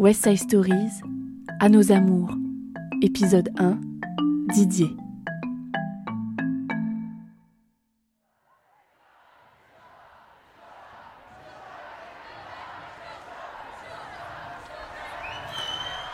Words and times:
West 0.00 0.24
Side 0.24 0.38
Stories, 0.38 1.02
À 1.60 1.68
nos 1.68 1.92
amours, 1.92 2.30
épisode 3.02 3.50
1, 3.58 3.78
Didier. 4.54 4.96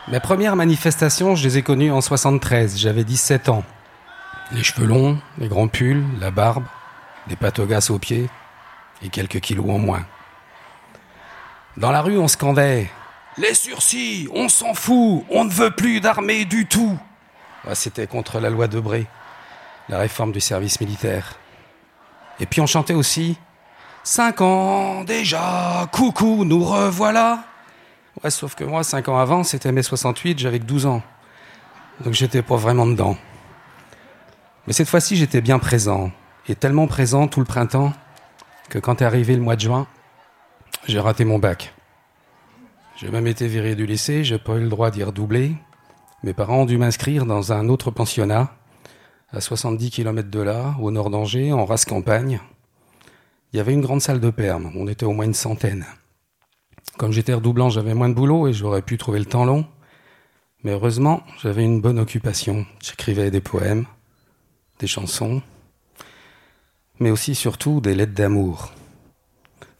Mes 0.08 0.18
premières 0.18 0.56
manifestations, 0.56 1.36
je 1.36 1.44
les 1.44 1.58
ai 1.58 1.62
connues 1.62 1.92
en 1.92 2.00
73, 2.00 2.76
j'avais 2.76 3.04
17 3.04 3.48
ans. 3.48 3.62
Les 4.50 4.64
cheveux 4.64 4.88
longs, 4.88 5.16
les 5.38 5.46
grands 5.46 5.68
pulls, 5.68 6.02
la 6.18 6.32
barbe, 6.32 6.64
des 7.28 7.36
patogas 7.36 7.86
aux 7.90 8.00
pieds 8.00 8.28
et 9.04 9.10
quelques 9.10 9.38
kilos 9.38 9.70
en 9.70 9.78
moins. 9.78 10.04
Dans 11.76 11.92
la 11.92 12.02
rue, 12.02 12.18
on 12.18 12.26
scandait 12.26 12.90
Les 13.38 13.54
sursis, 13.54 14.28
on 14.32 14.48
s'en 14.48 14.72
fout, 14.72 15.24
on 15.28 15.44
ne 15.44 15.50
veut 15.50 15.70
plus 15.70 16.00
d'armée 16.00 16.44
du 16.44 16.66
tout. 16.66 16.98
C'était 17.74 18.06
contre 18.06 18.40
la 18.40 18.48
loi 18.48 18.68
Debré, 18.68 19.06
la 19.88 19.98
réforme 19.98 20.32
du 20.32 20.40
service 20.40 20.80
militaire. 20.80 21.34
Et 22.40 22.46
puis 22.46 22.60
on 22.60 22.66
chantait 22.66 22.94
aussi 22.94 23.36
Cinq 24.04 24.40
ans 24.40 25.02
déjà, 25.02 25.88
coucou, 25.90 26.44
nous 26.44 26.64
revoilà. 26.64 27.42
Ouais, 28.22 28.30
sauf 28.30 28.54
que 28.54 28.62
moi, 28.62 28.84
cinq 28.84 29.08
ans 29.08 29.18
avant, 29.18 29.42
c'était 29.42 29.72
mai 29.72 29.82
68, 29.82 30.38
j'avais 30.38 30.60
que 30.60 30.64
12 30.64 30.86
ans. 30.86 31.02
Donc 32.04 32.14
j'étais 32.14 32.40
pas 32.40 32.54
vraiment 32.54 32.86
dedans. 32.86 33.16
Mais 34.66 34.72
cette 34.72 34.88
fois-ci, 34.88 35.16
j'étais 35.16 35.40
bien 35.40 35.58
présent. 35.58 36.12
Et 36.48 36.54
tellement 36.54 36.86
présent 36.86 37.26
tout 37.26 37.40
le 37.40 37.46
printemps 37.46 37.92
que 38.70 38.78
quand 38.78 39.02
est 39.02 39.04
arrivé 39.04 39.34
le 39.34 39.42
mois 39.42 39.56
de 39.56 39.62
juin, 39.62 39.88
j'ai 40.86 41.00
raté 41.00 41.24
mon 41.24 41.40
bac. 41.40 41.74
J'ai 42.96 43.10
même 43.10 43.26
été 43.26 43.46
viré 43.46 43.74
du 43.74 43.84
lycée, 43.84 44.24
j'ai 44.24 44.38
pas 44.38 44.54
eu 44.54 44.60
le 44.60 44.70
droit 44.70 44.90
d'y 44.90 45.04
redoubler. 45.04 45.54
Mes 46.22 46.32
parents 46.32 46.62
ont 46.62 46.64
dû 46.64 46.78
m'inscrire 46.78 47.26
dans 47.26 47.52
un 47.52 47.68
autre 47.68 47.90
pensionnat, 47.90 48.56
à 49.28 49.42
70 49.42 49.90
km 49.90 50.30
de 50.30 50.40
là, 50.40 50.74
au 50.80 50.90
nord 50.90 51.10
d'Angers, 51.10 51.52
en 51.52 51.66
race 51.66 51.84
campagne. 51.84 52.40
Il 53.52 53.58
y 53.58 53.60
avait 53.60 53.74
une 53.74 53.82
grande 53.82 54.00
salle 54.00 54.18
de 54.18 54.30
perme, 54.30 54.72
on 54.74 54.88
était 54.88 55.04
au 55.04 55.12
moins 55.12 55.26
une 55.26 55.34
centaine. 55.34 55.84
Comme 56.96 57.12
j'étais 57.12 57.34
redoublant, 57.34 57.68
j'avais 57.68 57.92
moins 57.92 58.08
de 58.08 58.14
boulot 58.14 58.48
et 58.48 58.54
j'aurais 58.54 58.80
pu 58.80 58.96
trouver 58.96 59.18
le 59.18 59.26
temps 59.26 59.44
long. 59.44 59.66
Mais 60.64 60.70
heureusement, 60.72 61.22
j'avais 61.42 61.64
une 61.64 61.82
bonne 61.82 61.98
occupation. 61.98 62.64
J'écrivais 62.82 63.30
des 63.30 63.42
poèmes, 63.42 63.84
des 64.78 64.86
chansons, 64.86 65.42
mais 66.98 67.10
aussi 67.10 67.34
surtout 67.34 67.82
des 67.82 67.94
lettres 67.94 68.14
d'amour. 68.14 68.72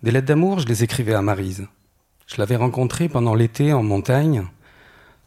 Des 0.03 0.11
lettres 0.11 0.27
d'amour, 0.27 0.59
je 0.59 0.67
les 0.67 0.85
écrivais 0.85 1.15
à 1.15 1.23
Marise. 1.23 1.67
Je 2.27 2.37
l'avais 2.39 2.57
rencontrée 2.57 3.09
pendant 3.09 3.35
l'été 3.35 3.73
en 3.73 3.83
montagne, 3.83 4.47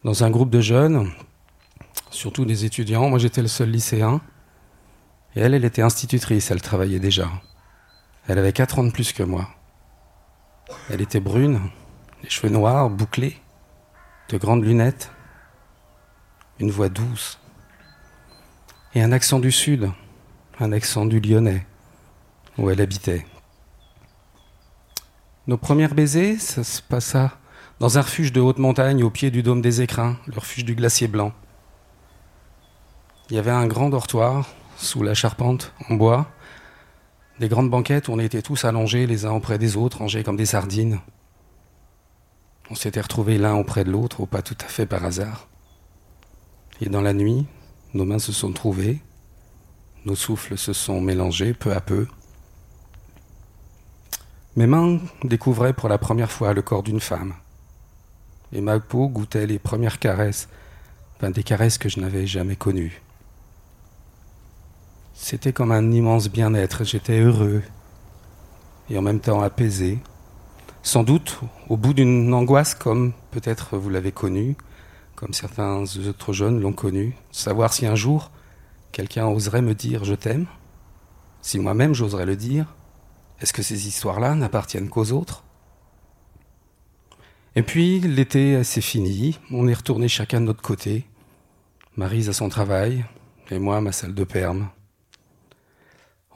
dans 0.04 0.24
un 0.24 0.30
groupe 0.30 0.50
de 0.50 0.60
jeunes, 0.60 1.10
surtout 2.10 2.46
des 2.46 2.66
étudiants. 2.66 3.10
Moi, 3.10 3.20
j'étais 3.20 3.42
le 3.42 3.48
seul 3.48 3.72
lycéen. 3.72 4.22
Et 5.36 5.40
elle, 5.40 5.54
elle 5.54 5.66
était 5.66 5.82
institutrice, 5.82 6.52
elle 6.52 6.62
travaillait 6.62 7.00
déjà. 7.00 7.30
Elle 8.28 8.38
avait 8.38 8.54
quatre 8.54 8.80
ans 8.80 8.84
de 8.84 8.92
plus 8.92 9.14
que 9.14 9.24
moi. 9.24 9.48
Elle 10.90 11.02
était 11.02 11.22
brune, 11.22 11.62
les 12.22 12.30
cheveux 12.30 12.52
noirs, 12.52 12.90
bouclés, 12.90 13.38
de 14.30 14.38
grandes 14.38 14.66
lunettes, 14.66 15.12
une 16.60 16.70
voix 16.70 16.90
douce 16.90 17.40
et 18.94 19.02
un 19.02 19.12
accent 19.12 19.40
du 19.40 19.52
sud, 19.52 19.90
un 20.60 20.72
accent 20.74 21.06
du 21.06 21.20
lyonnais, 21.20 21.66
où 22.58 22.70
elle 22.70 22.82
habitait. 22.82 23.26
Nos 25.50 25.58
premiers 25.58 25.88
baisers, 25.88 26.40
ça 26.40 26.64
se 26.64 26.80
passa 26.80 27.32
dans 27.80 27.98
un 27.98 28.02
refuge 28.02 28.32
de 28.32 28.40
haute 28.40 28.60
montagne 28.60 29.04
au 29.04 29.10
pied 29.10 29.32
du 29.32 29.42
dôme 29.42 29.64
des 29.64 29.82
Écrins, 29.82 30.16
le 30.28 30.38
refuge 30.38 30.64
du 30.64 30.76
glacier 30.76 31.08
blanc. 31.08 31.34
Il 33.32 33.36
y 33.36 33.40
avait 33.40 33.50
un 33.50 33.66
grand 33.66 33.90
dortoir 33.90 34.48
sous 34.78 35.02
la 35.02 35.16
charpente 35.16 35.74
en 35.90 35.96
bois, 35.96 36.30
des 37.40 37.48
grandes 37.48 37.72
banquettes 37.72 38.10
où 38.10 38.12
on 38.12 38.20
était 38.20 38.44
tous 38.44 38.64
allongés 38.64 39.08
les 39.08 39.26
uns 39.26 39.32
auprès 39.32 39.58
des 39.58 39.76
autres, 39.76 39.98
rangés 39.98 40.24
comme 40.24 40.38
des 40.38 40.46
sardines. 40.46 41.00
On 42.70 42.76
s'était 42.76 43.02
retrouvés 43.02 43.40
l'un 43.40 43.56
auprès 43.56 43.84
de 43.84 43.90
l'autre, 43.90 44.20
ou 44.20 44.28
pas 44.28 44.44
tout 44.44 44.58
à 44.64 44.68
fait 44.68 44.86
par 44.86 45.04
hasard. 45.04 45.48
Et 46.80 46.90
dans 46.90 47.02
la 47.02 47.14
nuit, 47.14 47.48
nos 47.96 48.06
mains 48.06 48.20
se 48.20 48.32
sont 48.32 48.54
trouvées, 48.54 49.02
nos 50.06 50.14
souffles 50.14 50.60
se 50.60 50.74
sont 50.74 51.02
mélangés 51.02 51.56
peu 51.56 51.74
à 51.74 51.82
peu. 51.82 52.06
Mes 54.60 54.68
mains 54.68 55.00
découvraient 55.24 55.72
pour 55.72 55.88
la 55.88 55.98
première 55.98 56.30
fois 56.30 56.54
le 56.54 56.62
corps 56.62 56.84
d'une 56.84 57.00
femme. 57.00 57.34
Et 58.52 58.60
ma 58.60 58.78
peau 58.82 59.08
goûtait 59.08 59.48
les 59.48 59.58
premières 59.58 60.00
caresses, 60.00 60.50
des 61.22 61.44
caresses 61.44 61.78
que 61.78 61.88
je 61.88 62.02
n'avais 62.02 62.28
jamais 62.28 62.58
connues. 62.58 63.02
C'était 65.14 65.54
comme 65.54 65.72
un 65.72 65.90
immense 65.94 66.30
bien-être, 66.30 66.84
j'étais 66.84 67.22
heureux 67.22 67.64
et 68.90 68.98
en 68.98 69.02
même 69.02 69.22
temps 69.22 69.42
apaisé. 69.42 70.00
Sans 70.84 71.04
doute 71.04 71.40
au 71.70 71.78
bout 71.78 71.94
d'une 71.94 72.34
angoisse 72.34 72.76
comme 72.76 73.14
peut-être 73.32 73.78
vous 73.78 73.90
l'avez 73.90 74.12
connue, 74.12 74.58
comme 75.16 75.32
certains 75.32 75.84
autres 75.84 76.34
jeunes 76.34 76.60
l'ont 76.60 76.74
connu, 76.74 77.16
savoir 77.32 77.72
si 77.72 77.86
un 77.86 77.96
jour 77.96 78.30
quelqu'un 78.92 79.26
oserait 79.28 79.62
me 79.62 79.74
dire 79.74 80.04
je 80.04 80.16
t'aime, 80.16 80.48
si 81.42 81.60
moi-même 81.60 81.94
j'oserais 81.94 82.26
le 82.26 82.36
dire, 82.36 82.66
est-ce 83.42 83.54
que 83.54 83.64
ces 83.64 83.88
histoires-là 83.88 84.36
n'appartiennent 84.36 84.90
qu'aux 84.90 85.12
autres? 85.12 85.44
Et 87.56 87.64
puis 87.64 88.00
l'été 88.00 88.64
c'est 88.64 88.82
fini, 88.82 89.40
on 89.52 89.68
est 89.68 89.74
retourné 89.74 90.08
chacun 90.08 90.42
de 90.42 90.46
notre 90.46 90.62
côté, 90.62 91.06
Marise 91.96 92.30
à 92.30 92.34
son 92.34 92.48
travail 92.48 93.04
et 93.52 93.60
moi 93.60 93.78
à 93.78 93.82
ma 93.82 93.92
salle 93.92 94.14
de 94.14 94.24
perme. 94.24 94.70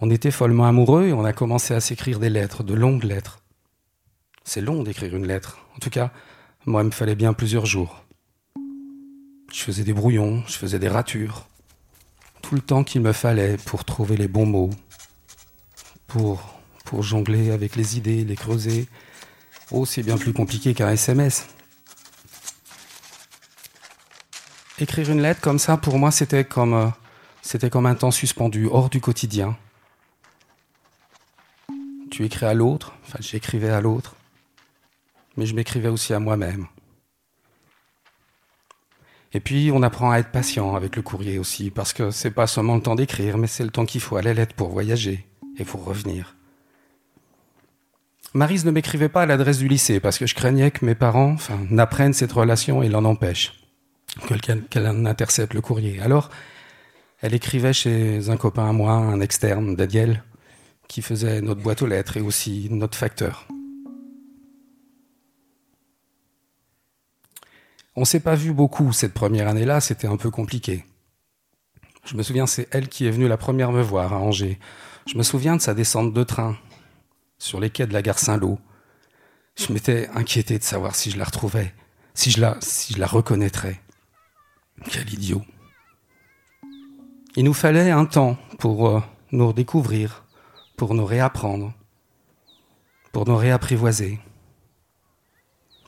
On 0.02 0.10
était 0.10 0.32
follement 0.32 0.66
amoureux 0.66 1.08
et 1.08 1.14
on 1.14 1.24
a 1.24 1.32
commencé 1.32 1.74
à 1.74 1.80
s'écrire 1.80 2.20
des 2.20 2.30
lettres, 2.30 2.64
de 2.64 2.74
longues 2.74 3.06
lettres. 3.06 3.40
C'est 4.44 4.60
long 4.60 4.84
d'écrire 4.84 5.16
une 5.16 5.26
lettre. 5.26 5.60
En 5.76 5.80
tout 5.80 5.90
cas, 5.90 6.12
moi, 6.66 6.82
il 6.82 6.88
me 6.88 6.92
fallait 6.92 7.16
bien 7.16 7.32
plusieurs 7.34 7.66
jours. 7.66 8.04
Je 9.52 9.60
faisais 9.62 9.84
des 9.84 9.94
brouillons, 9.94 10.44
je 10.48 10.58
faisais 10.58 10.80
des 10.80 10.90
ratures. 10.90 11.48
Tout 12.42 12.56
le 12.56 12.62
temps 12.62 12.84
qu'il 12.84 13.02
me 13.02 13.14
fallait 13.14 13.56
pour 13.58 13.86
trouver 13.86 14.18
les 14.18 14.28
bons 14.28 14.46
mots, 14.46 14.72
pour, 16.08 16.60
pour 16.94 17.02
jongler 17.02 17.50
avec 17.50 17.76
les 17.76 17.98
idées, 17.98 18.24
les 18.24 18.36
creuser. 18.36 18.86
Oh, 19.72 19.84
c'est 19.84 20.04
bien 20.04 20.16
plus 20.16 20.32
compliqué 20.32 20.76
qu'un 20.76 20.92
SMS. 20.92 21.48
Écrire 24.78 25.10
une 25.10 25.20
lettre 25.20 25.42
comme 25.42 25.58
ça, 25.58 25.76
pour 25.76 25.98
moi, 25.98 26.12
c'était 26.12 26.46
comme, 26.46 26.76
euh, 26.76 27.70
comme 27.72 27.88
un 27.88 27.96
temps 27.96 28.12
suspendu, 28.12 28.68
hors 28.72 28.92
du 28.92 29.02
quotidien 29.02 29.58
tu 32.12 32.24
écris 32.26 32.46
à 32.46 32.54
l'autre, 32.54 32.94
enfin 33.04 33.18
j'écrivais 33.22 33.72
à 33.72 33.82
l'autre, 33.82 34.16
mais 35.36 35.48
je 35.48 35.56
m'écrivais 35.56 35.90
aussi 35.90 36.14
à 36.14 36.20
moi-même. 36.20 36.68
Et 39.34 39.40
puis 39.40 39.72
on 39.74 39.82
apprend 39.82 40.12
à 40.12 40.20
être 40.20 40.32
patient 40.32 40.76
avec 40.76 40.96
le 40.96 41.02
courrier 41.02 41.40
aussi, 41.40 41.72
parce 41.72 41.92
que 41.92 42.12
c'est 42.12 42.30
pas 42.30 42.46
seulement 42.46 42.76
le 42.76 42.84
temps 42.84 42.94
d'écrire, 42.94 43.40
mais 43.40 43.48
c'est 43.48 43.64
le 43.64 43.72
temps 43.72 43.88
qu'il 43.88 44.00
faut 44.00 44.16
à 44.16 44.22
la 44.22 44.36
lettre 44.36 44.54
pour 44.54 44.70
voyager 44.70 45.28
et 45.58 45.66
pour 45.66 45.86
revenir. 45.86 46.36
Marise 48.36 48.66
ne 48.66 48.72
m'écrivait 48.72 49.10
pas 49.10 49.22
à 49.22 49.26
l'adresse 49.28 49.60
du 49.60 49.68
lycée, 49.68 50.00
parce 50.00 50.18
que 50.18 50.26
je 50.26 50.34
craignais 50.34 50.72
que 50.72 50.84
mes 50.86 50.96
parents 50.96 51.36
n'apprennent 51.70 52.14
cette 52.14 52.32
relation 52.32 52.82
et 52.82 52.90
l'en 52.90 53.06
empêchent, 53.06 53.54
qu'elle 54.70 54.88
en 54.88 55.06
intercepte 55.06 55.54
le 55.54 55.62
courrier. 55.62 56.00
Alors, 56.02 56.32
elle 57.22 57.36
écrivait 57.36 57.74
chez 57.74 58.30
un 58.32 58.38
copain 58.38 58.68
à 58.68 58.74
moi, 58.74 58.94
un 58.94 59.22
externe, 59.22 59.76
Daniel, 59.76 60.24
qui 60.88 61.04
faisait 61.04 61.42
notre 61.42 61.62
boîte 61.62 61.84
aux 61.84 61.88
lettres 61.88 62.18
et 62.18 62.22
aussi 62.22 62.70
notre 62.72 62.98
facteur. 62.98 63.48
On 67.96 68.04
s'est 68.04 68.20
pas 68.20 68.34
vu 68.34 68.52
beaucoup 68.52 68.92
cette 68.94 69.14
première 69.14 69.48
année-là, 69.48 69.80
c'était 69.80 70.08
un 70.08 70.18
peu 70.18 70.32
compliqué. 70.32 70.86
Je 72.06 72.16
me 72.16 72.24
souviens, 72.24 72.48
c'est 72.48 72.68
elle 72.72 72.90
qui 72.90 73.06
est 73.06 73.12
venue 73.12 73.28
la 73.28 73.38
première 73.38 73.72
me 73.72 73.84
voir 73.84 74.12
à 74.12 74.18
Angers. 74.18 74.58
Je 75.06 75.20
me 75.20 75.24
souviens 75.24 75.56
de 75.56 75.62
sa 75.62 75.76
descente 75.76 76.14
de 76.14 76.24
train 76.24 76.58
sur 77.44 77.60
les 77.60 77.70
quais 77.70 77.86
de 77.86 77.94
la 77.94 78.02
gare 78.02 78.20
Saint-Lô. 78.20 78.58
Je 79.58 79.74
m'étais 79.74 80.08
inquiété 80.16 80.58
de 80.58 80.64
savoir 80.64 80.96
si 80.96 81.12
je 81.12 81.18
la 81.18 81.26
retrouvais, 81.26 81.74
si 82.14 82.32
je 82.32 82.40
la, 82.40 82.58
si 82.62 82.94
je 82.94 83.00
la 83.00 83.06
reconnaîtrais. 83.06 83.82
Quel 84.90 85.14
idiot. 85.14 85.44
Il 87.36 87.44
nous 87.44 87.54
fallait 87.54 87.92
un 87.92 88.06
temps 88.06 88.38
pour 88.60 88.88
euh, 88.88 89.02
nous 89.34 89.50
redécouvrir, 89.50 90.24
pour 90.78 90.94
nous 90.94 91.06
réapprendre, 91.06 91.74
pour 93.12 93.28
nous 93.28 93.36
réapprivoiser. 93.36 94.20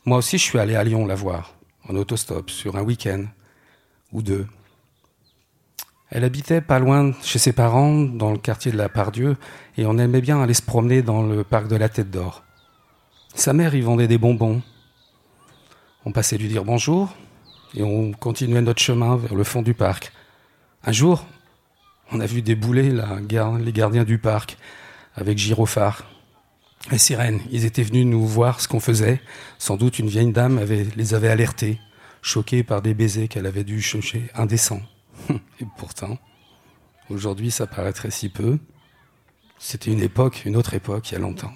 Moi 0.04 0.18
aussi, 0.18 0.36
je 0.36 0.44
suis 0.44 0.58
allé 0.58 0.76
à 0.76 0.84
Lyon 0.84 1.06
la 1.06 1.14
voir, 1.14 1.54
en 1.88 1.96
autostop, 1.96 2.50
sur 2.50 2.76
un 2.76 2.82
week-end 2.82 3.24
ou 4.12 4.20
deux. 4.20 4.46
Elle 6.10 6.24
habitait 6.24 6.60
pas 6.60 6.78
loin 6.78 7.12
chez 7.22 7.38
ses 7.38 7.52
parents, 7.52 8.02
dans 8.02 8.30
le 8.30 8.38
quartier 8.38 8.70
de 8.70 8.76
la 8.76 8.88
Pardieu, 8.88 9.36
et 9.76 9.86
on 9.86 9.98
aimait 9.98 10.20
bien 10.20 10.40
aller 10.40 10.54
se 10.54 10.62
promener 10.62 11.02
dans 11.02 11.22
le 11.22 11.42
parc 11.42 11.66
de 11.66 11.76
la 11.76 11.88
Tête 11.88 12.10
d'Or. 12.10 12.44
Sa 13.34 13.52
mère 13.52 13.74
y 13.74 13.80
vendait 13.80 14.08
des 14.08 14.18
bonbons. 14.18 14.62
On 16.04 16.12
passait 16.12 16.38
lui 16.38 16.48
dire 16.48 16.64
bonjour 16.64 17.14
et 17.74 17.82
on 17.82 18.12
continuait 18.12 18.62
notre 18.62 18.80
chemin 18.80 19.16
vers 19.16 19.34
le 19.34 19.44
fond 19.44 19.62
du 19.62 19.74
parc. 19.74 20.12
Un 20.84 20.92
jour, 20.92 21.26
on 22.12 22.20
a 22.20 22.26
vu 22.26 22.40
débouler 22.40 22.90
les 22.92 23.72
gardiens 23.72 24.04
du 24.04 24.18
parc 24.18 24.56
avec 25.16 25.36
gyrophare. 25.36 26.04
Les 26.92 26.98
sirènes, 26.98 27.40
ils 27.50 27.64
étaient 27.64 27.82
venus 27.82 28.06
nous 28.06 28.24
voir 28.24 28.60
ce 28.60 28.68
qu'on 28.68 28.80
faisait. 28.80 29.20
Sans 29.58 29.76
doute 29.76 29.98
une 29.98 30.08
vieille 30.08 30.32
dame 30.32 30.60
les 30.96 31.14
avait 31.14 31.28
alertés, 31.28 31.80
choquée 32.22 32.62
par 32.62 32.80
des 32.80 32.94
baisers 32.94 33.26
qu'elle 33.26 33.46
avait 33.46 33.64
dû 33.64 33.82
chercher 33.82 34.30
indécents. 34.36 34.80
Et 35.60 35.66
pourtant, 35.76 36.18
aujourd'hui, 37.10 37.50
ça 37.50 37.66
paraîtrait 37.66 38.10
si 38.10 38.28
peu. 38.28 38.58
C'était 39.58 39.90
une 39.90 40.02
époque, 40.02 40.42
une 40.44 40.56
autre 40.56 40.74
époque, 40.74 41.10
il 41.10 41.14
y 41.14 41.16
a 41.16 41.20
longtemps. 41.20 41.52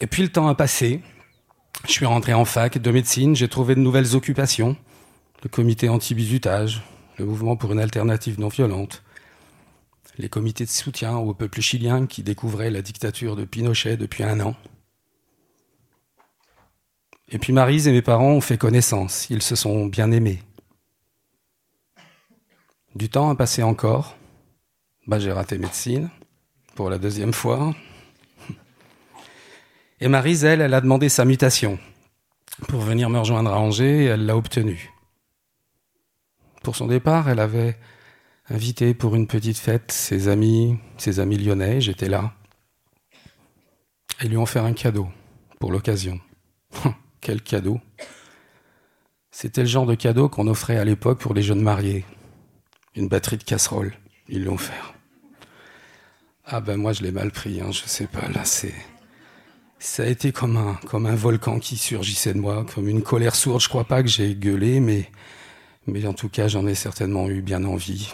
Et 0.00 0.06
puis 0.06 0.22
le 0.22 0.30
temps 0.30 0.48
a 0.48 0.54
passé. 0.54 1.00
Je 1.86 1.92
suis 1.92 2.06
rentré 2.06 2.34
en 2.34 2.44
fac 2.44 2.78
de 2.78 2.90
médecine, 2.90 3.34
j'ai 3.34 3.48
trouvé 3.48 3.74
de 3.74 3.80
nouvelles 3.80 4.16
occupations. 4.16 4.76
Le 5.42 5.48
comité 5.48 5.88
anti-bizutage, 5.88 6.82
le 7.18 7.24
mouvement 7.24 7.56
pour 7.56 7.72
une 7.72 7.80
alternative 7.80 8.38
non 8.38 8.48
violente, 8.48 9.02
les 10.18 10.28
comités 10.28 10.64
de 10.64 10.70
soutien 10.70 11.16
au 11.16 11.34
peuple 11.34 11.60
chilien 11.60 12.06
qui 12.06 12.22
découvrait 12.22 12.70
la 12.70 12.82
dictature 12.82 13.36
de 13.36 13.44
Pinochet 13.44 13.96
depuis 13.96 14.22
un 14.22 14.40
an. 14.40 14.54
Et 17.28 17.38
puis 17.38 17.52
Marise 17.52 17.88
et 17.88 17.92
mes 17.92 18.02
parents 18.02 18.32
ont 18.32 18.40
fait 18.40 18.58
connaissance, 18.58 19.28
ils 19.30 19.42
se 19.42 19.56
sont 19.56 19.86
bien 19.86 20.10
aimés. 20.12 20.42
Du 22.94 23.08
temps 23.08 23.30
a 23.30 23.34
passé 23.34 23.62
encore. 23.62 24.16
Bah, 25.06 25.18
j'ai 25.18 25.32
raté 25.32 25.58
médecine 25.58 26.10
pour 26.74 26.90
la 26.90 26.98
deuxième 26.98 27.32
fois. 27.32 27.74
Et 30.00 30.08
Marise, 30.08 30.44
elle, 30.44 30.60
elle 30.60 30.74
a 30.74 30.80
demandé 30.80 31.08
sa 31.08 31.24
mutation 31.24 31.78
pour 32.68 32.80
venir 32.80 33.08
me 33.08 33.18
rejoindre 33.18 33.52
à 33.52 33.58
Angers 33.58 34.04
et 34.04 34.06
elle 34.06 34.26
l'a 34.26 34.36
obtenue. 34.36 34.92
Pour 36.62 36.76
son 36.76 36.86
départ, 36.86 37.28
elle 37.28 37.40
avait 37.40 37.78
invité 38.48 38.94
pour 38.94 39.14
une 39.14 39.26
petite 39.26 39.58
fête 39.58 39.90
ses 39.90 40.28
amis, 40.28 40.78
ses 40.98 41.18
amis 41.18 41.38
lyonnais, 41.38 41.80
j'étais 41.80 42.08
là. 42.08 42.32
Ils 44.22 44.30
lui 44.30 44.36
ont 44.36 44.46
fait 44.46 44.60
un 44.60 44.72
cadeau 44.72 45.08
pour 45.58 45.72
l'occasion. 45.72 46.20
Quel 47.20 47.42
cadeau? 47.42 47.80
C'était 49.30 49.62
le 49.62 49.66
genre 49.66 49.86
de 49.86 49.94
cadeau 49.94 50.28
qu'on 50.28 50.46
offrait 50.46 50.76
à 50.76 50.84
l'époque 50.84 51.18
pour 51.18 51.34
les 51.34 51.42
jeunes 51.42 51.62
mariés. 51.62 52.04
Une 52.94 53.08
batterie 53.08 53.38
de 53.38 53.44
casserole, 53.44 53.92
ils 54.28 54.44
l'ont 54.44 54.58
fait. 54.58 54.72
Ah 56.44 56.60
ben 56.60 56.76
moi 56.76 56.92
je 56.92 57.02
l'ai 57.02 57.12
mal 57.12 57.30
pris, 57.30 57.60
hein, 57.60 57.70
je 57.70 57.82
sais 57.86 58.06
pas, 58.06 58.28
là 58.28 58.44
c'est... 58.44 58.74
Ça 59.78 60.04
a 60.04 60.06
été 60.06 60.30
comme 60.30 60.56
un, 60.56 60.74
comme 60.86 61.06
un 61.06 61.16
volcan 61.16 61.58
qui 61.58 61.76
surgissait 61.76 62.34
de 62.34 62.38
moi, 62.38 62.64
comme 62.72 62.88
une 62.88 63.02
colère 63.02 63.34
sourde. 63.34 63.60
Je 63.60 63.68
crois 63.68 63.82
pas 63.82 64.02
que 64.02 64.08
j'ai 64.08 64.36
gueulé, 64.36 64.78
mais 64.78 65.10
mais 65.86 66.06
en 66.06 66.12
tout 66.12 66.28
cas, 66.28 66.46
j'en 66.46 66.66
ai 66.66 66.74
certainement 66.76 67.28
eu 67.28 67.42
bien 67.42 67.64
envie. 67.64 68.12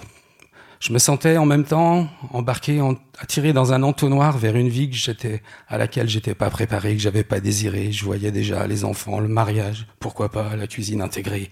Je 0.81 0.93
me 0.93 0.99
sentais 0.99 1.37
en 1.37 1.45
même 1.45 1.65
temps 1.65 2.09
embarqué, 2.31 2.81
attiré 3.19 3.53
dans 3.53 3.73
un 3.73 3.83
entonnoir 3.83 4.39
vers 4.39 4.57
une 4.57 4.69
vie 4.69 4.89
que 4.89 4.97
j'étais, 4.97 5.43
à 5.67 5.77
laquelle 5.77 6.09
j'étais 6.09 6.35
pas 6.35 6.51
préparé, 6.51 6.95
que 6.95 7.03
j'avais 7.03 7.25
pas 7.25 7.41
désiré. 7.41 7.93
Je 7.93 8.05
voyais 8.05 8.31
déjà 8.31 8.67
les 8.67 8.85
enfants, 8.85 9.19
le 9.21 9.29
mariage, 9.29 9.87
pourquoi 9.99 10.31
pas 10.31 10.57
la 10.57 10.67
cuisine 10.67 11.03
intégrée 11.03 11.51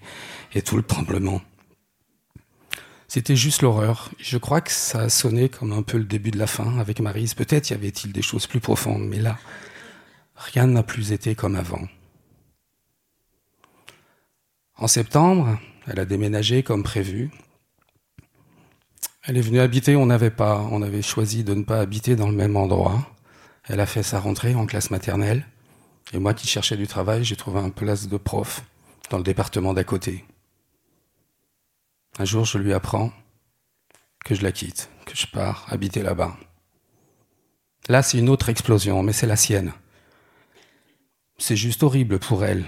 et 0.55 0.61
tout 0.61 0.77
le 0.77 0.83
tremblement. 0.83 1.41
C'était 3.07 3.37
juste 3.37 3.61
l'horreur. 3.61 4.09
Je 4.19 4.37
crois 4.37 4.59
que 4.59 4.71
ça 4.71 5.01
a 5.01 5.09
sonné 5.09 5.47
comme 5.47 5.71
un 5.71 5.81
peu 5.81 5.97
le 5.97 6.03
début 6.03 6.31
de 6.31 6.37
la 6.37 6.47
fin 6.47 6.77
avec 6.77 6.99
Marise. 6.99 7.33
Peut-être 7.33 7.69
y 7.69 7.73
avait-il 7.73 8.11
des 8.11 8.21
choses 8.21 8.47
plus 8.47 8.59
profondes, 8.59 9.07
mais 9.07 9.19
là, 9.19 9.37
rien 10.35 10.67
n'a 10.67 10.83
plus 10.83 11.13
été 11.13 11.33
comme 11.33 11.55
avant. 11.55 11.87
En 14.75 14.87
septembre, 14.87 15.57
elle 15.87 15.99
a 15.99 16.05
déménagé 16.05 16.63
comme 16.63 16.83
prévu. 16.83 17.31
Elle 19.23 19.37
est 19.37 19.41
venue 19.41 19.59
habiter, 19.59 19.95
on 19.95 20.05
n'avait 20.05 20.29
pas, 20.29 20.67
on 20.71 20.81
avait 20.81 21.01
choisi 21.01 21.43
de 21.43 21.53
ne 21.53 21.63
pas 21.63 21.79
habiter 21.79 22.15
dans 22.15 22.29
le 22.29 22.35
même 22.35 22.57
endroit. 22.57 23.09
Elle 23.63 23.79
a 23.79 23.85
fait 23.85 24.03
sa 24.03 24.19
rentrée 24.19 24.53
en 24.53 24.65
classe 24.65 24.91
maternelle. 24.91 25.47
Et 26.13 26.19
moi 26.19 26.33
qui 26.33 26.47
cherchais 26.47 26.77
du 26.77 26.87
travail, 26.87 27.23
j'ai 27.23 27.35
trouvé 27.35 27.59
un 27.59 27.69
place 27.69 28.07
de 28.07 28.17
prof 28.17 28.63
dans 29.09 29.17
le 29.17 29.23
département 29.23 29.73
d'à 29.73 29.83
côté. 29.83 30.25
Un 32.19 32.25
jour, 32.25 32.45
je 32.45 32.57
lui 32.57 32.73
apprends 32.73 33.11
que 34.25 34.33
je 34.33 34.41
la 34.41 34.51
quitte, 34.51 34.89
que 35.05 35.15
je 35.15 35.27
pars 35.27 35.65
habiter 35.69 36.01
là-bas. 36.01 36.35
Là, 37.89 38.01
c'est 38.01 38.17
une 38.17 38.29
autre 38.29 38.49
explosion, 38.49 39.03
mais 39.03 39.13
c'est 39.13 39.27
la 39.27 39.35
sienne. 39.35 39.71
C'est 41.37 41.55
juste 41.55 41.83
horrible 41.83 42.17
pour 42.17 42.43
elle. 42.43 42.65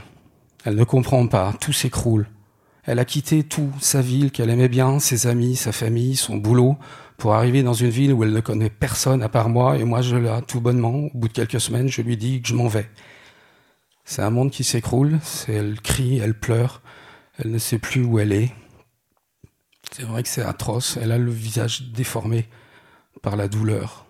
Elle 0.66 0.76
ne 0.76 0.84
comprend 0.84 1.26
pas, 1.26 1.54
tout 1.60 1.74
s'écroule. 1.74 2.28
Elle 2.84 3.00
a 3.00 3.06
quitté 3.06 3.44
tout, 3.44 3.74
sa 3.82 4.02
ville 4.02 4.32
qu'elle 4.32 4.52
aimait 4.52 4.70
bien, 4.70 5.00
ses 5.00 5.26
amis, 5.26 5.56
sa 5.56 5.72
famille, 5.72 6.16
son 6.16 6.38
boulot, 6.38 6.78
pour 7.18 7.34
arriver 7.34 7.64
dans 7.64 7.74
une 7.74 7.90
ville 7.90 8.14
où 8.14 8.24
elle 8.24 8.32
ne 8.32 8.42
connaît 8.42 8.70
personne 8.70 9.24
à 9.24 9.30
part 9.30 9.50
moi, 9.50 9.78
et 9.78 9.84
moi 9.84 10.02
je 10.04 10.16
l'ai 10.16 10.40
tout 10.48 10.62
bonnement. 10.62 11.08
Au 11.14 11.18
bout 11.18 11.28
de 11.28 11.34
quelques 11.34 11.60
semaines, 11.60 11.90
je 11.90 12.04
lui 12.04 12.18
dis 12.18 12.42
que 12.42 12.48
je 12.48 12.56
m'en 12.56 12.68
vais. 12.68 12.90
C'est 14.06 14.22
un 14.22 14.30
monde 14.30 14.52
qui 14.52 14.64
s'écroule, 14.64 15.20
elle 15.48 15.82
crie, 15.82 16.20
elle 16.20 16.40
pleure, 16.40 16.82
elle 17.38 17.52
ne 17.52 17.58
sait 17.58 17.80
plus 17.80 18.04
où 18.04 18.20
elle 18.20 18.32
est. 18.32 18.52
C'est 20.00 20.06
vrai 20.06 20.24
que 20.24 20.30
c'est 20.30 20.44
atroce, 20.44 20.96
elle 20.96 21.12
a 21.12 21.18
le 21.18 21.30
visage 21.30 21.92
déformé 21.92 22.48
par 23.22 23.36
la 23.36 23.50
douleur. 23.50 24.06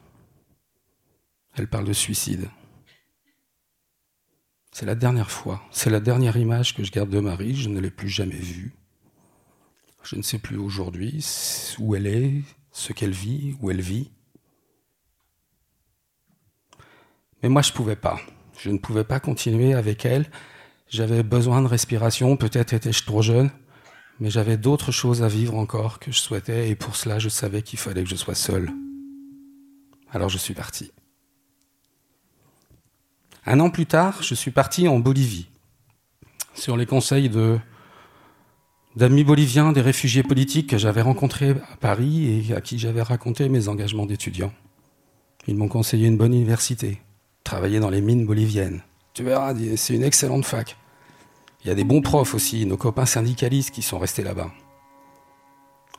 Elle 1.55 1.67
parle 1.67 1.85
de 1.85 1.93
suicide. 1.93 2.47
C'est 4.71 4.85
la 4.85 4.93
dernière 4.93 5.31
fois, 5.31 5.63
c'est 5.71 5.89
la 5.89 5.99
dernière 5.99 6.37
image 6.37 6.75
que 6.75 6.83
je 6.83 6.91
garde 6.91 7.09
de 7.09 7.19
Marie, 7.19 7.55
je 7.55 7.69
ne 7.69 7.79
l'ai 7.79 7.89
plus 7.89 8.07
jamais 8.07 8.35
vue. 8.35 8.71
Je 10.03 10.15
ne 10.15 10.21
sais 10.21 10.37
plus 10.37 10.57
aujourd'hui 10.57 11.25
où 11.79 11.95
elle 11.95 12.05
est, 12.05 12.43
ce 12.71 12.93
qu'elle 12.93 13.09
vit, 13.09 13.57
où 13.59 13.71
elle 13.71 13.81
vit. 13.81 14.11
Mais 17.41 17.49
moi, 17.49 17.63
je 17.63 17.71
ne 17.71 17.75
pouvais 17.75 17.95
pas. 17.95 18.21
Je 18.59 18.69
ne 18.69 18.77
pouvais 18.77 19.05
pas 19.05 19.19
continuer 19.19 19.73
avec 19.73 20.05
elle. 20.05 20.29
J'avais 20.87 21.23
besoin 21.23 21.63
de 21.63 21.67
respiration, 21.67 22.37
peut-être 22.37 22.73
étais-je 22.73 23.05
trop 23.05 23.23
jeune, 23.23 23.49
mais 24.19 24.29
j'avais 24.29 24.57
d'autres 24.57 24.91
choses 24.91 25.23
à 25.23 25.27
vivre 25.27 25.55
encore 25.55 25.99
que 25.99 26.11
je 26.11 26.19
souhaitais, 26.19 26.69
et 26.69 26.75
pour 26.75 26.95
cela, 26.95 27.19
je 27.19 27.29
savais 27.29 27.61
qu'il 27.61 27.79
fallait 27.79 28.03
que 28.03 28.09
je 28.09 28.15
sois 28.15 28.35
seul. 28.35 28.69
Alors 30.11 30.29
je 30.29 30.37
suis 30.37 30.53
parti. 30.53 30.91
Un 33.45 33.59
an 33.59 33.69
plus 33.69 33.85
tard, 33.85 34.21
je 34.21 34.35
suis 34.35 34.51
parti 34.51 34.87
en 34.87 34.99
Bolivie, 34.99 35.47
sur 36.53 36.77
les 36.77 36.85
conseils 36.85 37.31
d'amis 38.95 39.23
boliviens, 39.23 39.71
des 39.71 39.81
réfugiés 39.81 40.23
politiques 40.23 40.69
que 40.69 40.77
j'avais 40.77 41.01
rencontrés 41.01 41.51
à 41.71 41.77
Paris 41.77 42.45
et 42.49 42.53
à 42.53 42.61
qui 42.61 42.77
j'avais 42.77 43.01
raconté 43.01 43.47
mes 43.49 43.67
engagements 43.67 44.05
d'étudiant. 44.05 44.51
Ils 45.47 45.55
m'ont 45.55 45.69
conseillé 45.69 46.07
une 46.07 46.17
bonne 46.17 46.33
université, 46.33 47.01
travailler 47.43 47.79
dans 47.79 47.89
les 47.89 48.01
mines 48.01 48.25
boliviennes. 48.25 48.81
Tu 49.13 49.23
verras, 49.23 49.53
c'est 49.77 49.95
une 49.95 50.03
excellente 50.03 50.45
fac. 50.45 50.77
Il 51.61 51.67
y 51.67 51.71
a 51.71 51.75
des 51.75 51.83
bons 51.83 52.01
profs 52.01 52.33
aussi, 52.33 52.65
nos 52.65 52.77
copains 52.77 53.05
syndicalistes 53.05 53.71
qui 53.71 53.81
sont 53.81 53.99
restés 53.99 54.23
là-bas. 54.23 54.51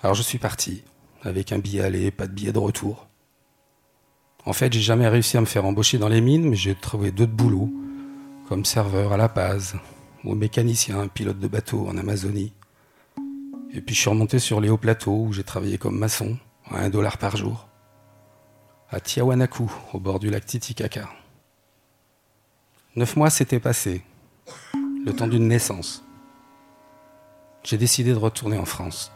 Alors 0.03 0.15
je 0.15 0.23
suis 0.23 0.39
parti, 0.39 0.83
avec 1.23 1.53
un 1.53 1.59
billet 1.59 1.83
aller, 1.83 2.11
pas 2.11 2.27
de 2.27 2.33
billet 2.33 2.53
de 2.53 2.59
retour. 2.59 3.07
En 4.47 4.55
fait, 4.55 4.73
j'ai 4.73 4.81
jamais 4.81 5.07
réussi 5.07 5.37
à 5.37 5.41
me 5.43 5.47
faire 5.47 5.67
embaucher 5.67 5.99
dans 5.99 6.09
les 6.09 6.23
mines, 6.23 6.49
mais 6.49 6.57
j'ai 6.57 6.75
trouvé 6.75 7.11
d'autres 7.11 7.33
boulots, 7.33 7.71
comme 8.49 8.65
serveur 8.65 9.13
à 9.13 9.19
La 9.19 9.29
Paz, 9.29 9.77
ou 10.25 10.35
mécanicien, 10.35 11.09
pilote 11.09 11.39
de 11.39 11.49
bateau 11.49 11.87
en 11.89 11.99
Amazonie. 11.99 12.55
Et 13.73 13.83
puis 13.83 13.95
je 13.95 14.01
suis 14.01 14.11
remonté 14.11 14.39
sur 14.39 14.63
les 14.63 14.71
hauts 14.71 14.79
plateaux 14.79 15.27
où 15.27 15.33
j'ai 15.35 15.45
travaillé 15.45 15.77
comme 15.77 15.99
maçon, 15.99 16.39
à 16.71 16.79
un 16.79 16.89
dollar 16.89 17.19
par 17.19 17.37
jour, 17.37 17.69
à 18.89 18.99
Tiahuanacu, 18.99 19.65
au 19.93 20.01
bord 20.01 20.19
du 20.19 20.31
lac 20.31 20.47
Titicaca. 20.47 21.11
Neuf 22.97 23.15
mois 23.17 23.31
s'étaient 23.31 23.61
passés, 23.61 24.03
le 25.05 25.13
temps 25.15 25.27
d'une 25.27 25.49
naissance. 25.49 26.05
J'ai 27.63 27.79
décidé 27.79 28.13
de 28.13 28.19
retourner 28.19 28.59
en 28.59 28.65
France. 28.65 29.13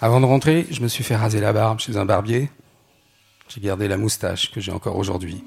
Avant 0.00 0.20
de 0.20 0.26
rentrer, 0.26 0.66
je 0.70 0.82
me 0.82 0.88
suis 0.88 1.04
fait 1.04 1.16
raser 1.16 1.40
la 1.40 1.52
barbe 1.52 1.78
chez 1.78 1.96
un 1.96 2.04
barbier 2.04 2.50
j'ai 3.48 3.60
gardé 3.60 3.88
la 3.88 3.96
moustache 3.96 4.50
que 4.50 4.60
j'ai 4.60 4.72
encore 4.72 4.96
aujourd'hui. 4.96 5.44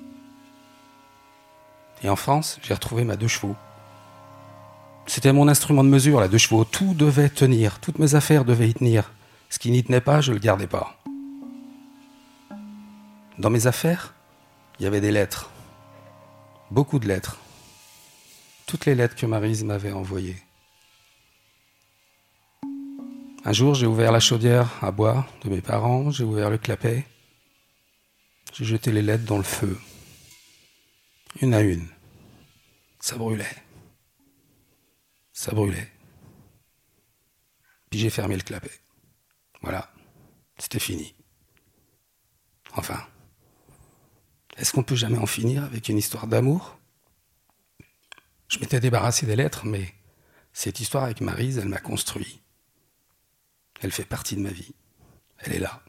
Et 2.02 2.10
en 2.10 2.16
France, 2.16 2.60
j'ai 2.64 2.74
retrouvé 2.74 3.04
ma 3.04 3.18
deux 3.18 3.28
chevaux. 3.28 3.56
C'était 5.06 5.34
mon 5.34 5.48
instrument 5.48 5.84
de 5.84 5.90
mesure, 5.90 6.20
la 6.22 6.28
deux 6.28 6.38
chevaux. 6.38 6.64
Tout 6.64 6.94
devait 6.94 7.30
tenir, 7.30 7.80
toutes 7.80 8.00
mes 8.00 8.16
affaires 8.16 8.46
devaient 8.46 8.70
y 8.70 8.74
tenir. 8.74 9.12
Ce 9.50 9.60
qui 9.60 9.72
n'y 9.72 9.84
tenait 9.84 10.02
pas, 10.02 10.22
je 10.22 10.32
ne 10.32 10.36
le 10.36 10.42
gardais 10.42 10.68
pas. 10.68 10.96
Dans 13.38 13.50
mes 13.50 13.68
affaires, 13.68 14.14
il 14.80 14.84
y 14.84 14.88
avait 14.88 15.02
des 15.02 15.12
lettres. 15.12 15.50
Beaucoup 16.72 17.00
de 17.00 17.08
lettres. 17.08 17.38
Toutes 18.70 18.86
les 18.86 18.94
lettres 18.94 19.16
que 19.16 19.26
Marise 19.26 19.64
m'avait 19.64 19.94
envoyées. 19.94 20.38
Un 23.44 23.52
jour, 23.52 23.74
j'ai 23.74 23.88
ouvert 23.88 24.12
la 24.12 24.20
chaudière 24.20 24.72
à 24.84 24.92
bois 24.92 25.26
de 25.44 25.50
mes 25.50 25.60
parents, 25.60 26.12
j'ai 26.12 26.24
ouvert 26.24 26.52
le 26.52 26.60
clapet. 26.60 27.04
J'ai 28.54 28.66
jeté 28.66 28.92
les 28.92 29.02
lettres 29.02 29.26
dans 29.26 29.38
le 29.38 29.44
feu, 29.44 29.76
une 31.42 31.56
à 31.56 31.62
une. 31.62 31.88
Ça 33.00 33.16
brûlait. 33.16 33.56
Ça 35.34 35.52
brûlait. 35.52 35.92
Puis 37.90 38.00
j'ai 38.00 38.12
fermé 38.12 38.36
le 38.36 38.44
clapet. 38.44 38.80
Voilà, 39.64 39.92
c'était 40.60 40.78
fini. 40.78 41.16
Enfin, 42.76 43.04
est-ce 44.58 44.74
qu'on 44.74 44.84
peut 44.84 44.96
jamais 44.96 45.18
en 45.18 45.26
finir 45.26 45.64
avec 45.64 45.90
une 45.90 45.98
histoire 45.98 46.28
d'amour? 46.28 46.79
Je 48.50 48.58
m'étais 48.58 48.80
débarrassé 48.80 49.28
des 49.28 49.36
lettres, 49.36 49.66
mais 49.66 49.94
cette 50.54 50.80
histoire 50.80 51.04
avec 51.04 51.22
Marise, 51.22 51.60
elle 51.60 51.70
m'a 51.70 51.78
construit. 51.78 52.42
Elle 53.80 53.92
fait 53.92 54.04
partie 54.04 54.36
de 54.36 54.42
ma 54.42 54.50
vie. 54.50 54.74
Elle 55.38 55.54
est 55.54 55.60
là. 55.60 55.82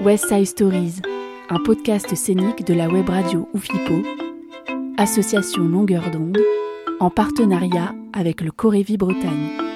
West 0.00 0.28
Side 0.28 0.46
Stories, 0.46 1.02
un 1.50 1.58
podcast 1.58 2.14
scénique 2.14 2.64
de 2.64 2.72
la 2.72 2.88
web 2.88 3.08
radio 3.08 3.48
Oufipo, 3.52 4.04
association 4.96 5.64
longueur 5.64 6.10
d'onde, 6.12 6.38
en 7.00 7.10
partenariat 7.10 7.94
avec 8.12 8.40
le 8.40 8.50
Corévi 8.50 8.96
Bretagne. 8.96 9.67